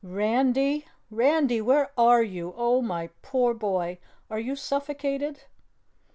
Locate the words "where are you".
1.61-2.55